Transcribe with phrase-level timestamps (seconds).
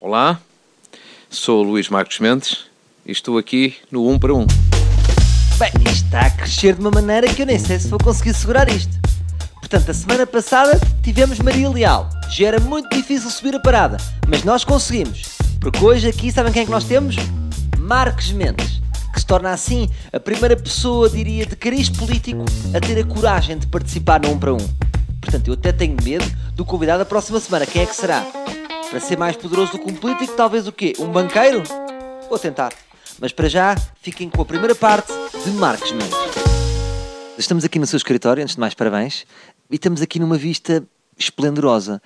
[0.00, 0.40] Olá,
[1.28, 2.66] sou Luís Marcos Mendes
[3.04, 4.46] e estou aqui no 1 para 1.
[5.58, 8.32] Bem, isto está a crescer de uma maneira que eu nem sei se vou conseguir
[8.32, 8.92] segurar isto.
[9.54, 12.08] Portanto, a semana passada tivemos Maria Leal.
[12.30, 13.96] Já era muito difícil subir a parada,
[14.28, 15.36] mas nós conseguimos.
[15.60, 17.16] Porque hoje aqui, sabem quem é que nós temos?
[17.76, 18.80] Marcos Mendes,
[19.12, 23.58] que se torna assim a primeira pessoa, diria, de cariz político a ter a coragem
[23.58, 24.58] de participar no 1 para 1.
[25.20, 26.24] Portanto, eu até tenho medo
[26.54, 27.66] do convidado da próxima semana.
[27.66, 28.24] Quem é que será?
[28.90, 30.94] Para ser mais poderoso do que um político, talvez o quê?
[30.98, 31.62] Um banqueiro?
[32.26, 32.72] Vou tentar.
[33.20, 35.12] Mas para já, fiquem com a primeira parte
[35.44, 36.16] de Marcos Mendes.
[37.36, 39.26] Estamos aqui no seu escritório, antes de mais parabéns,
[39.70, 40.82] e estamos aqui numa vista
[41.18, 42.00] esplendorosa.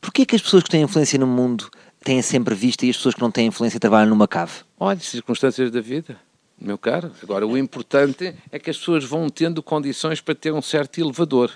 [0.00, 1.70] Porquê é que as pessoas que têm influência no mundo
[2.02, 4.52] têm sempre vista e as pessoas que não têm influência trabalham numa cave?
[4.78, 6.16] Olha, circunstâncias da vida,
[6.60, 7.12] meu caro.
[7.22, 11.52] Agora, o importante é que as pessoas vão tendo condições para ter um certo elevador.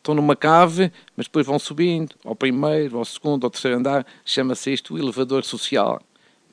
[0.00, 4.06] Estão numa cave, mas depois vão subindo ao primeiro, ao segundo, ao terceiro andar.
[4.24, 6.00] Chama-se isto o elevador social.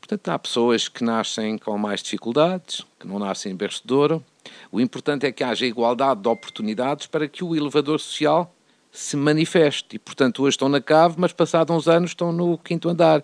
[0.02, 4.24] Portanto, há pessoas que nascem com mais dificuldades, que não nascem em berço de ouro.
[4.70, 8.54] O importante é que haja igualdade de oportunidades para que o elevador social
[8.92, 9.96] se manifeste.
[9.96, 13.24] E, portanto, hoje estão na cave, mas passados uns anos estão no quinto andar.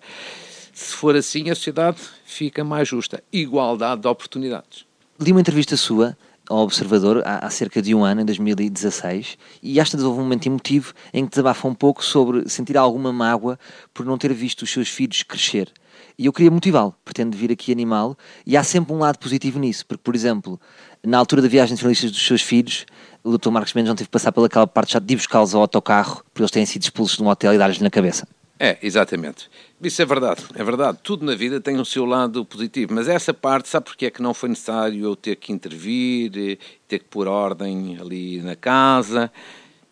[0.72, 3.22] Se for assim, a sociedade fica mais justa.
[3.30, 4.86] Igualdade de oportunidades.
[5.20, 6.16] Li uma entrevista sua
[6.48, 10.22] ao Observador há, há cerca de um ano, em 2016, e às tantas houve um
[10.22, 13.58] momento emotivo em que desabafa um pouco sobre sentir alguma mágoa
[13.92, 15.72] por não ter visto os seus filhos crescer.
[16.18, 19.84] E eu queria motivá-lo, pretendo vir aqui animá-lo, e há sempre um lado positivo nisso,
[19.86, 20.60] porque, por exemplo,
[21.02, 22.86] na altura da viagem de jornalistas dos seus filhos,
[23.22, 23.50] o Dr.
[23.50, 26.50] Marcos Mendes não teve que passar pelaquela parte já de buscá-los ao autocarro, porque eles
[26.50, 28.28] têm sido expulsos de um hotel e dar-lhes na cabeça.
[28.58, 29.50] É, exatamente.
[29.82, 30.98] Isso é verdade, é verdade.
[31.02, 34.22] Tudo na vida tem o seu lado positivo, mas essa parte, sabe porque é que
[34.22, 39.30] não foi necessário eu ter que intervir, ter que pôr ordem ali na casa?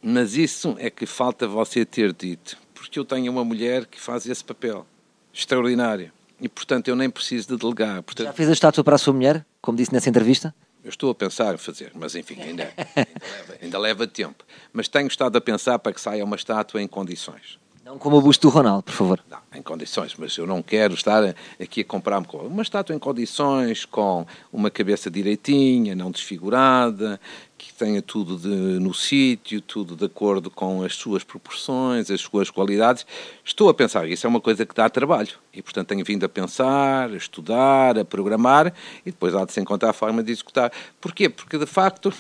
[0.01, 4.27] Mas isso é que falta você ter dito, porque eu tenho uma mulher que faz
[4.27, 4.87] esse papel
[5.33, 8.03] extraordinário e, portanto, eu nem preciso de delegar.
[8.03, 10.55] Portanto, Já fez a estátua para a sua mulher, como disse nessa entrevista?
[10.85, 14.45] Eu estou a pensar em fazer, mas enfim, ainda, ainda, leva, ainda leva tempo.
[14.73, 17.62] Mas tenho estado a pensar para que saia uma estátua em condições.
[17.85, 19.21] Não como o busto do Ronaldo, por favor.
[19.29, 22.99] Não, em condições, mas eu não quero estar aqui a comprar-me com uma estátua em
[22.99, 27.21] condições, com uma cabeça direitinha, não desfigurada,
[27.59, 32.51] que tenha tudo de, no sítio, tudo de acordo com as suas proporções, as suas
[32.51, 33.05] qualidades.
[33.45, 36.29] Estou a pensar, isso é uma coisa que dá trabalho e, portanto, tenho vindo a
[36.29, 38.73] pensar, a estudar, a programar
[39.05, 40.71] e depois há de se encontrar a forma de executar.
[41.01, 41.29] Porquê?
[41.29, 42.15] Porque, de facto,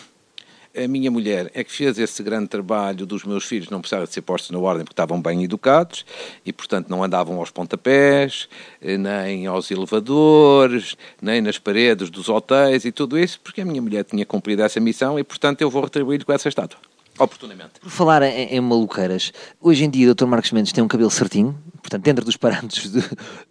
[0.76, 4.12] a minha mulher é que fez esse grande trabalho dos meus filhos, não precisavam de
[4.12, 6.04] ser postos na ordem porque estavam bem educados
[6.44, 8.48] e, portanto, não andavam aos pontapés,
[8.80, 14.04] nem aos elevadores, nem nas paredes dos hotéis e tudo isso, porque a minha mulher
[14.04, 16.78] tinha cumprido essa missão e, portanto, eu vou retribuir com essa estátua.
[17.18, 17.78] Oportunamente.
[17.80, 20.24] Por falar em, em maluqueiras, hoje em dia o Dr.
[20.24, 23.02] Marcos Mendes tem um cabelo certinho, portanto, dentro dos parâmetros de,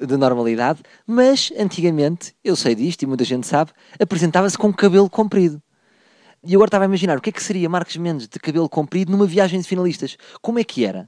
[0.06, 5.62] de normalidade, mas antigamente, eu sei disto e muita gente sabe, apresentava-se com cabelo comprido.
[6.44, 9.12] E agora estava a imaginar o que é que seria Marcos Mendes de cabelo comprido
[9.12, 10.18] numa viagem de finalistas.
[10.42, 11.08] Como é que era?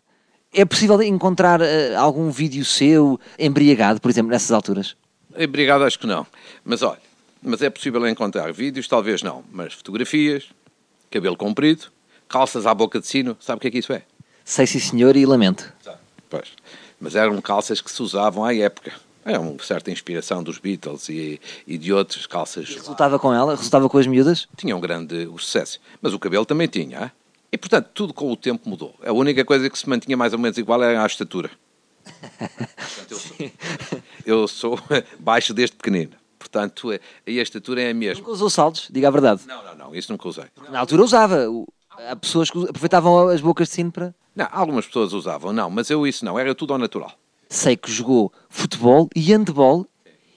[0.53, 1.65] É possível encontrar uh,
[1.97, 4.95] algum vídeo seu embriagado, por exemplo, nessas alturas?
[5.35, 6.27] Embriagado acho que não.
[6.63, 7.01] Mas olha,
[7.41, 10.49] mas é possível encontrar vídeos, talvez não, mas fotografias,
[11.09, 11.87] cabelo comprido,
[12.29, 14.03] calças à boca de sino, sabe o que é que isso é?
[14.45, 15.73] Sei sim senhor e lamento.
[16.29, 16.49] Pois,
[16.99, 18.93] mas eram calças que se usavam à época.
[19.25, 22.69] É uma certa inspiração dos Beatles e, e de outras calças.
[22.69, 23.55] E resultava com ela?
[23.55, 24.47] Resultava com as miúdas?
[24.57, 25.79] Tinha um grande sucesso.
[26.01, 27.11] Mas o cabelo também tinha.
[27.51, 28.93] E, portanto, tudo com o tempo mudou.
[29.05, 31.49] A única coisa que se mantinha mais ou menos igual era a estatura.
[32.37, 33.51] portanto, eu, sou,
[34.25, 34.79] eu sou
[35.19, 36.11] baixo desde pequenino.
[36.37, 38.19] Portanto, a estatura é a mesma.
[38.19, 38.87] Nunca usou saltos?
[38.91, 39.41] Diga a verdade.
[39.47, 39.95] Não, não, não.
[39.95, 40.45] Isso nunca usei.
[40.69, 41.45] Na altura usava.
[42.09, 44.13] Há pessoas que aproveitavam as bocas de sino para...
[44.35, 45.53] Não, algumas pessoas usavam.
[45.53, 46.37] Não, mas eu isso não.
[46.37, 47.13] Era tudo ao natural
[47.55, 49.87] sei que jogou futebol e handball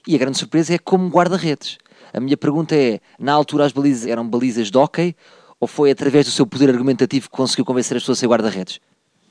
[0.07, 1.77] e a grande surpresa é como guarda-redes.
[2.13, 5.15] A minha pergunta é, na altura as balizas eram balizas de hockey
[5.59, 8.79] ou foi através do seu poder argumentativo que conseguiu convencer as pessoas a ser guarda-redes?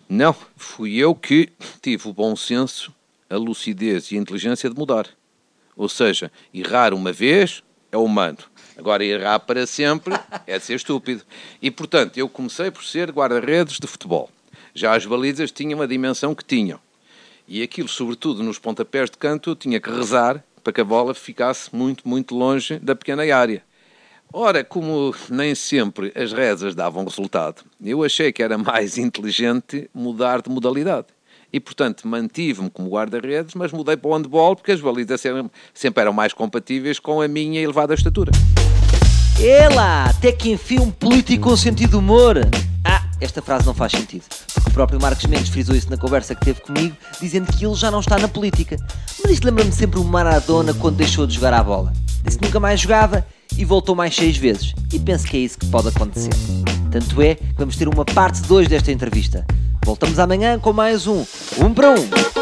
[0.08, 2.92] Não, fui eu que tive o bom senso,
[3.30, 5.08] a lucidez e a inteligência de mudar.
[5.76, 7.62] Ou seja, errar uma vez
[7.92, 8.38] é humano.
[8.76, 10.14] Agora, errar para sempre
[10.46, 11.22] é de ser estúpido.
[11.62, 14.28] E, portanto, eu comecei por ser guarda-redes de futebol.
[14.74, 16.80] Já as balizas tinham a dimensão que tinham.
[17.48, 21.14] E aquilo, sobretudo nos pontapés de canto, eu tinha que rezar para que a bola
[21.14, 23.62] ficasse muito, muito longe da pequena área.
[24.32, 30.42] Ora, como nem sempre as rezas davam resultado, eu achei que era mais inteligente mudar
[30.42, 31.06] de modalidade.
[31.52, 35.22] E, portanto, mantive-me como guarda-redes, mas mudei para o handball porque as balizas
[35.72, 38.32] sempre eram mais compatíveis com a minha elevada estatura.
[39.40, 42.40] Ela, até que enfim um político com sentido de humor.
[43.20, 46.44] Esta frase não faz sentido, porque o próprio Marcos Mendes frisou isso na conversa que
[46.44, 48.76] teve comigo, dizendo que ele já não está na política.
[49.22, 51.92] Mas isto lembra-me sempre o Maradona quando deixou de jogar à bola.
[52.22, 53.26] Disse que nunca mais jogava
[53.56, 54.74] e voltou mais seis vezes.
[54.92, 56.32] E penso que é isso que pode acontecer.
[56.90, 59.46] Tanto é que vamos ter uma parte 2 desta entrevista.
[59.84, 61.24] Voltamos amanhã com mais um
[61.58, 62.35] Um para Um.